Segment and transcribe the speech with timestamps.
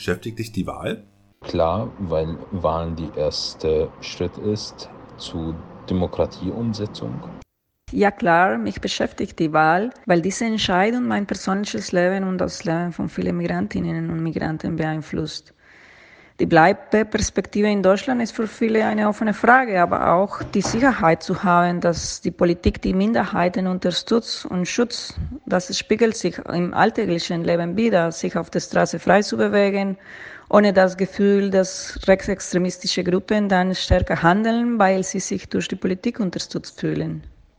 [0.00, 1.02] Beschäftigt dich die Wahl?
[1.42, 4.88] Klar, weil Wahlen der erste Schritt ist
[5.18, 5.54] zur
[5.90, 7.12] Demokratieumsetzung.
[7.92, 12.92] Ja klar, mich beschäftigt die Wahl, weil diese Entscheidung mein persönliches Leben und das Leben
[12.92, 15.52] von vielen Migrantinnen und Migranten beeinflusst.
[16.40, 21.44] Die Bleibeperspektive in Deutschland ist für viele eine offene Frage, aber auch die Sicherheit zu
[21.44, 27.76] haben, dass die Politik die Minderheiten unterstützt und schützt, das spiegelt sich im alltäglichen Leben
[27.76, 29.98] wieder, sich auf der Straße frei zu bewegen,
[30.48, 36.20] ohne das Gefühl, dass rechtsextremistische Gruppen dann stärker handeln, weil sie sich durch die Politik
[36.20, 37.22] unterstützt fühlen.